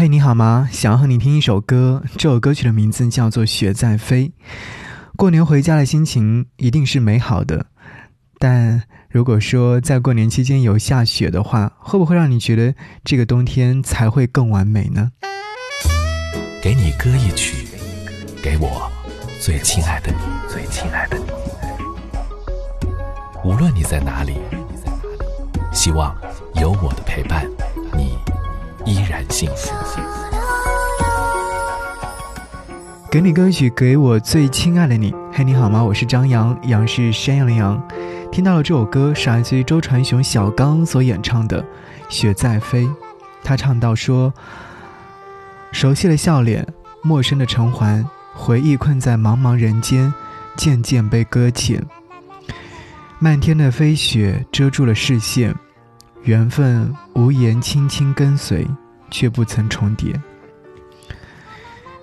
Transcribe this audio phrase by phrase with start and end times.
[0.00, 0.68] 嘿，你好吗？
[0.70, 4.26] 想要和你听一首歌，这首歌曲的名字叫做《雪在飞》。
[5.16, 7.66] 过年回家的心情一定是美好的，
[8.38, 12.72] 但如果说在过年期间有下雪的话，会不会让你觉得
[13.02, 15.10] 这个冬天才会更完美呢？
[16.62, 17.66] 给你歌一曲，
[18.40, 18.88] 给我
[19.40, 20.18] 最亲爱的你，
[20.48, 21.24] 最亲爱的你。
[23.42, 24.34] 无论你在哪里，
[25.72, 26.16] 希望
[26.54, 27.44] 有我的陪伴，
[28.88, 29.70] 依然幸福。
[33.10, 35.14] 给你歌曲，给我最亲爱的你。
[35.30, 35.84] 嘿，你好吗？
[35.84, 37.78] 我是张扬，杨是山羊的羊。
[38.32, 41.62] 听到了这首歌，是来自于周传雄、小刚所演唱的
[42.08, 42.86] 《雪在飞》。
[43.44, 44.32] 他唱到说
[45.70, 46.66] ：“熟悉的笑脸，
[47.02, 48.02] 陌生的城环，
[48.34, 50.12] 回忆困在茫茫人间，
[50.56, 51.84] 渐渐被搁浅。
[53.18, 55.54] 漫天的飞雪遮住了视线。”
[56.24, 58.66] 缘分无言，轻轻跟随，
[59.10, 60.20] 却不曾重叠。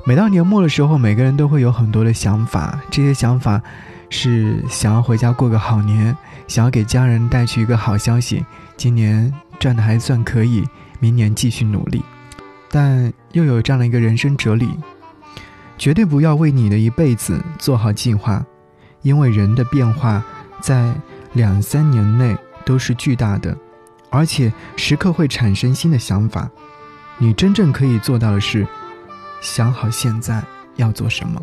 [0.06, 3.62] 每到年末的时候，每个人都会有很多的想法，这些想法
[4.10, 6.16] 是想要回家过个好年，
[6.48, 8.46] 想要给家人带去一个好消息，
[8.78, 10.64] 今年赚的还算可以，
[11.00, 12.04] 明年继续努力。
[12.70, 14.70] 但又有这样的一个人生哲理：
[15.78, 18.46] 绝对不要为你的一辈子做好计划，
[19.02, 20.24] 因为人的变化
[20.62, 20.94] 在
[21.34, 23.58] 两三年内都是巨大的。
[24.16, 26.50] 而且时刻会产生新的想法，
[27.18, 28.66] 你真正可以做到的是，
[29.42, 30.42] 想好现在
[30.78, 31.42] 要做什么。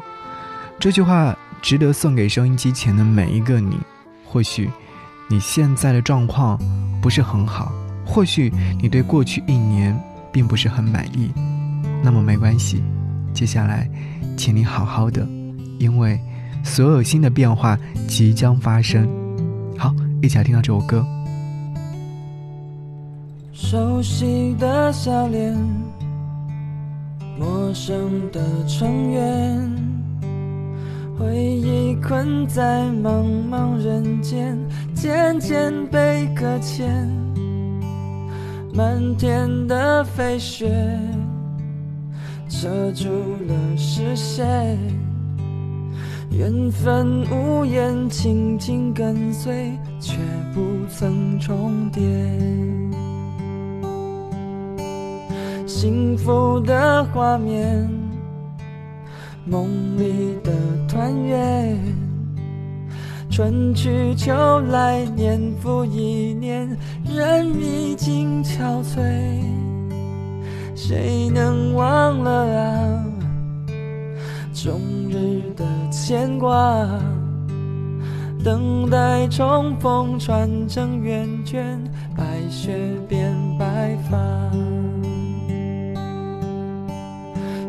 [0.78, 3.78] 这句话值得送给收音机前的每一个你。
[4.24, 4.70] 或许
[5.28, 6.58] 你现在的状况
[7.02, 7.70] 不是很好，
[8.06, 8.50] 或许
[8.80, 9.94] 你对过去一年
[10.32, 11.30] 并不是很满意，
[12.02, 12.82] 那么没关系，
[13.34, 13.86] 接下来，
[14.34, 15.28] 请你好好的，
[15.78, 16.18] 因为
[16.64, 17.78] 所有新的变化
[18.08, 19.06] 即将发生。
[19.76, 21.06] 好，一起来听到这首歌。
[23.62, 25.56] 熟悉的笑脸，
[27.38, 29.70] 陌生的城垣，
[31.16, 34.58] 回忆困在茫茫人间，
[34.94, 37.08] 渐渐被搁浅。
[38.74, 40.68] 漫天的飞雪，
[42.48, 43.08] 遮住
[43.46, 44.76] 了视线。
[46.30, 50.18] 缘分无言，轻轻跟随，却
[50.52, 52.02] 不曾重叠。
[55.82, 57.90] 幸福的画面，
[59.44, 59.66] 梦
[59.98, 60.52] 里的
[60.86, 61.76] 团圆，
[63.28, 64.32] 春去秋
[64.70, 66.68] 来，年复一年，
[67.04, 69.02] 人已经憔悴，
[70.76, 73.04] 谁能忘了啊？
[74.54, 76.86] 终日的牵挂，
[78.44, 81.76] 等待重逢，传承圆圈，
[82.16, 82.72] 白雪
[83.08, 84.16] 变白发。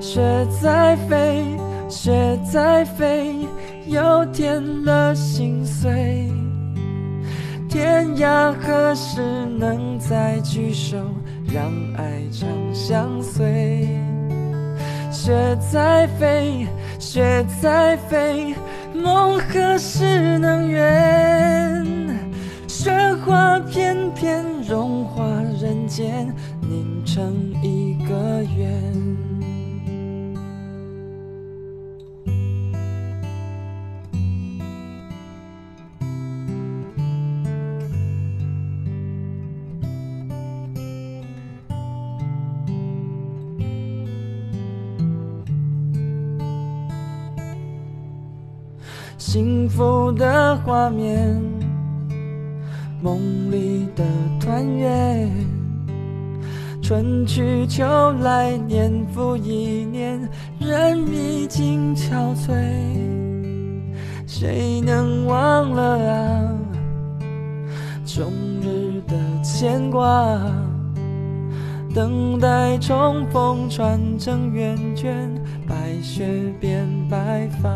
[0.04, 0.22] 雪
[0.62, 1.46] 在飞，
[1.88, 3.48] 雪在飞，
[3.88, 6.30] 又添了心碎。
[7.70, 9.22] 天涯何时
[9.58, 10.98] 能再聚首，
[11.48, 13.88] 让爱长相随？
[15.10, 16.68] 雪在飞，
[17.00, 18.54] 雪在飞，
[18.94, 21.88] 梦何时能圆？
[22.68, 22.92] 雪
[23.26, 25.26] 花片片融化
[25.62, 26.28] 人间，
[26.60, 27.34] 凝成
[27.64, 28.70] 一个圆。
[49.26, 51.42] 幸福的画面，
[53.02, 53.18] 梦
[53.50, 54.04] 里的
[54.38, 55.32] 团圆，
[56.82, 57.86] 春去秋
[58.22, 60.20] 来，年复一年，
[60.60, 62.52] 人已经憔悴，
[64.28, 66.54] 谁能忘了啊？
[68.06, 68.26] 终
[68.62, 70.38] 日的牵挂，
[71.96, 75.34] 等待重逢，传承圆圈，
[75.66, 76.28] 白雪
[76.60, 77.70] 变白发。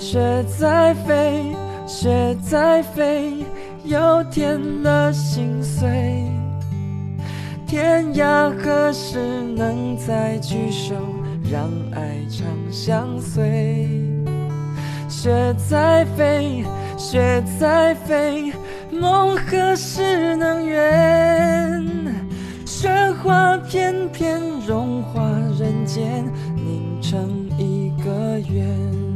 [0.00, 0.18] 雪
[0.58, 1.54] 在飞，
[1.86, 3.44] 雪在飞，
[3.84, 6.24] 又添了心碎。
[7.66, 9.18] 天涯何时
[9.54, 10.94] 能再聚首，
[11.52, 13.86] 让爱长相随？
[15.06, 16.64] 雪在飞，
[16.96, 18.54] 雪在飞，
[18.90, 21.86] 梦何时能圆？
[22.64, 22.88] 雪
[23.22, 25.22] 花片片融化
[25.58, 26.24] 人间，
[26.56, 29.09] 凝成一个圆。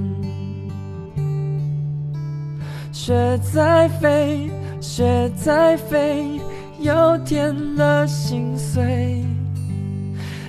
[3.06, 4.48] 雪在飞，
[4.80, 6.40] 雪在飞，
[6.78, 9.22] 又添了心碎。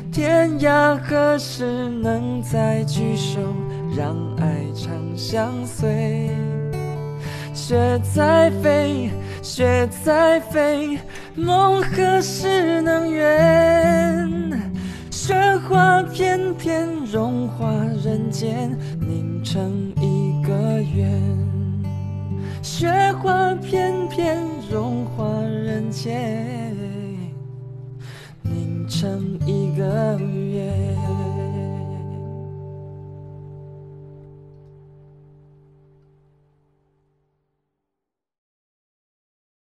[0.10, 1.66] 天涯何时
[2.02, 3.42] 能再聚首，
[3.94, 6.30] 让爱长相随？
[7.54, 9.10] 雪在飞，
[9.42, 10.98] 雪在飞，
[11.36, 14.32] 梦何时能圆？
[15.12, 15.36] 雪
[15.68, 17.70] 花片片融化
[18.02, 18.72] 人间，
[19.02, 21.22] 凝成一个圆。
[22.62, 26.76] 雪花片片融化人间。
[28.44, 30.45] 凝成一个雨。